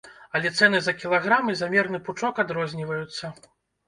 Але 0.37 0.49
цэны 0.59 0.77
за 0.85 0.93
кілаграм 1.01 1.51
і 1.53 1.53
за 1.59 1.67
мерны 1.73 1.99
пучок 2.07 2.41
адрозніваюцца. 2.45 3.31